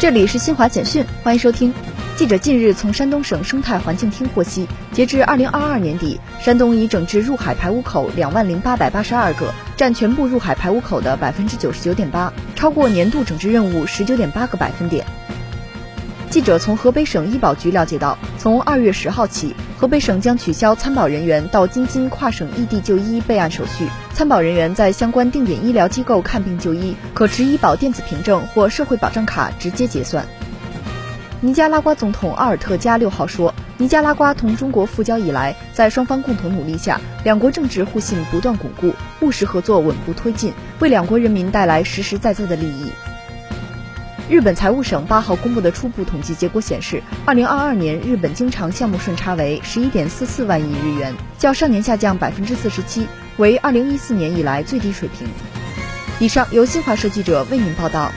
[0.00, 1.74] 这里是新华简讯，欢迎收听。
[2.16, 15.04] 记者近日从山东省生态环境厅获悉，截至二零二二年底，山东已整治入海排污口两万零八百八十二个，占全部入海排污口的百分之九十九点八，超过年度整治任务十九点八个百分点。
[16.30, 23.88] 记者从河北省医保局了解到，从二月十号起，河北省将取消参保人员到京津跨省异地就医备案手续。
[24.14, 30.24] 参保人员在相关定点医疗机构看病就医，可持医保电子凭证或社会保障卡直接结算。
[31.40, 42.86] 尼加拉瓜总统奥尔特加六号说，尼加拉瓜同中国复交以来，在双方共同努力下，两国政治互信不断巩固，务实合作稳步推进，为两国人民带来实实在在的利益。
[44.30, 53.08] 日本财务省八号公布的初步统计结果显示，二零二二年日本经常项目顺差为十一点四四万亿日元，较上年下降百分之四十七，
[53.38, 55.26] 为二零一四年以来最低水平。
[56.20, 58.12] 以上由新华社记者为您报道。